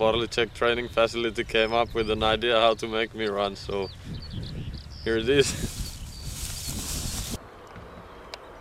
Vorlicek 0.00 0.54
training 0.54 0.88
facility 0.88 1.44
came 1.44 1.74
up 1.74 1.94
with 1.94 2.10
an 2.10 2.22
idea 2.22 2.58
how 2.58 2.72
to 2.72 2.88
make 2.88 3.14
me 3.14 3.26
run. 3.26 3.54
So 3.54 3.88
here 5.04 5.18
it 5.18 5.28
is. 5.28 5.48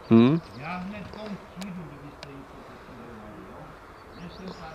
Hmm? 0.09 0.37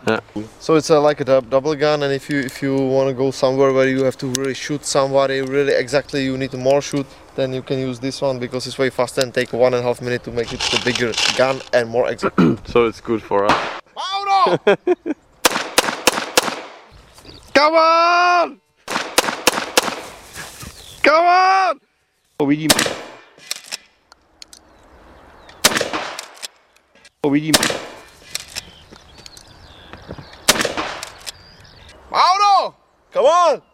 Yeah. 0.07 0.21
So 0.61 0.77
it's 0.77 0.91
uh, 0.91 1.01
like 1.01 1.21
a 1.21 1.25
double 1.25 1.75
gun, 1.75 2.05
and 2.05 2.13
if 2.13 2.31
you 2.31 2.39
if 2.39 2.63
you 2.63 2.77
want 2.77 3.09
to 3.09 3.15
go 3.15 3.33
somewhere 3.33 3.73
where 3.73 3.89
you 3.89 4.05
have 4.05 4.17
to 4.19 4.29
really 4.39 4.55
shoot 4.55 4.85
somebody, 4.85 5.41
really 5.41 5.73
exactly 5.73 6.23
you 6.23 6.39
need 6.39 6.53
to 6.53 6.57
more 6.57 6.81
shoot, 6.81 7.07
then 7.35 7.53
you 7.53 7.63
can 7.63 7.79
use 7.81 7.99
this 7.99 8.23
one 8.23 8.39
because 8.39 8.69
it's 8.69 8.79
way 8.79 8.91
faster 8.91 9.23
and 9.23 9.35
take 9.35 9.53
one 9.53 9.75
and 9.75 9.83
a 9.83 9.87
half 9.89 10.01
minute 10.01 10.23
to 10.23 10.31
make 10.31 10.53
it 10.53 10.61
the 10.61 10.81
bigger 10.85 11.13
gun 11.37 11.61
and 11.73 11.89
more 11.89 12.09
exact. 12.09 12.39
So 12.69 12.87
it's 12.87 13.01
good 13.01 13.23
for 13.23 13.47
us. 13.51 13.81
Come 17.55 17.77
on! 17.77 18.61
Come 21.03 21.27
on! 21.27 21.81
Uvidím. 22.39 22.71
Uvidím. 27.23 27.55
Mauro! 32.11 32.75
Come 33.13 33.29
on! 33.29 33.74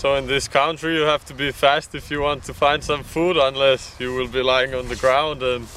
So 0.00 0.14
in 0.14 0.26
this 0.26 0.48
country 0.48 0.94
you 0.94 1.02
have 1.02 1.26
to 1.26 1.34
be 1.34 1.52
fast 1.52 1.94
if 1.94 2.10
you 2.10 2.22
want 2.22 2.44
to 2.44 2.54
find 2.54 2.82
some 2.82 3.04
food 3.04 3.36
unless 3.36 3.96
you 4.00 4.14
will 4.14 4.28
be 4.28 4.42
lying 4.42 4.74
on 4.74 4.88
the 4.88 4.96
ground 4.96 5.42
and 5.42 5.68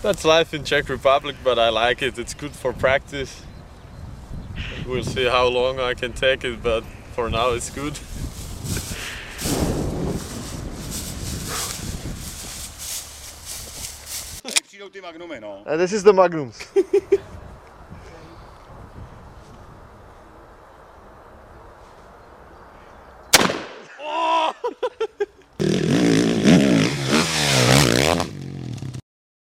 that's 0.00 0.24
life 0.24 0.54
in 0.54 0.62
Czech 0.62 0.88
Republic 0.88 1.34
but 1.42 1.58
I 1.58 1.70
like 1.70 2.02
it. 2.02 2.20
It's 2.20 2.34
good 2.34 2.52
for 2.52 2.72
practice. 2.72 3.42
We'll 4.86 5.02
see 5.02 5.24
how 5.24 5.48
long 5.48 5.80
I 5.80 5.94
can 5.94 6.12
take 6.12 6.44
it 6.44 6.62
but 6.62 6.84
for 7.16 7.28
now 7.28 7.50
it's 7.50 7.68
good. 7.70 7.94
Přijdou 14.62 14.88
ty 14.88 15.00
magnumy, 15.00 15.40
no. 15.40 15.64
And 15.66 15.80
this 15.80 15.92
is 15.92 16.04
the 16.04 16.12
Magnums. 16.12 16.64